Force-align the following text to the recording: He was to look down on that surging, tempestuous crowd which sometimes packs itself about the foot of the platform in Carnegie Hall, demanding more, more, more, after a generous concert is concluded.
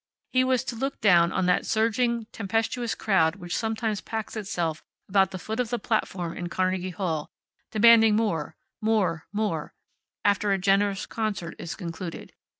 He 0.31 0.43
was 0.43 0.63
to 0.63 0.75
look 0.75 0.99
down 0.99 1.31
on 1.31 1.45
that 1.45 1.63
surging, 1.67 2.25
tempestuous 2.31 2.95
crowd 2.95 3.35
which 3.35 3.55
sometimes 3.55 4.01
packs 4.01 4.35
itself 4.35 4.83
about 5.07 5.29
the 5.29 5.37
foot 5.37 5.59
of 5.59 5.69
the 5.69 5.77
platform 5.77 6.35
in 6.35 6.49
Carnegie 6.49 6.89
Hall, 6.89 7.29
demanding 7.69 8.15
more, 8.15 8.55
more, 8.81 9.27
more, 9.31 9.75
after 10.25 10.51
a 10.51 10.57
generous 10.57 11.05
concert 11.05 11.53
is 11.59 11.75
concluded. 11.75 12.33